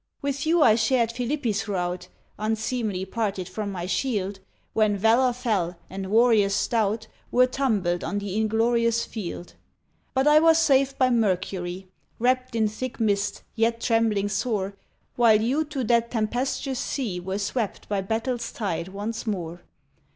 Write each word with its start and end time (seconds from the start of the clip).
With 0.23 0.47
you 0.47 0.63
I 0.63 0.73
shared 0.73 1.11
Philippi's 1.11 1.67
rout, 1.67 2.07
Unseemly 2.39 3.05
parted 3.05 3.47
from 3.47 3.71
my 3.71 3.85
shield, 3.85 4.39
When 4.73 4.97
Valour 4.97 5.31
fell, 5.31 5.77
and 5.91 6.09
warriors 6.09 6.55
stout 6.55 7.05
Were 7.29 7.45
tumbled 7.45 8.03
on 8.03 8.17
the 8.17 8.35
inglorious 8.35 9.05
field: 9.05 9.53
But 10.15 10.25
I 10.25 10.39
was 10.39 10.57
saved 10.57 10.97
by 10.97 11.11
Mercury, 11.11 11.87
Wrapp'd 12.17 12.55
in 12.55 12.67
thick 12.67 12.99
mist, 12.99 13.43
yet 13.53 13.79
trembling 13.79 14.29
sore, 14.29 14.73
While 15.17 15.39
you 15.39 15.63
to 15.65 15.83
that 15.83 16.09
tempestuous 16.09 16.79
sea 16.79 17.19
Were 17.19 17.37
swept 17.37 17.87
by 17.87 18.01
battle's 18.01 18.51
tide 18.51 18.87
once 18.87 19.27
more. 19.27 19.61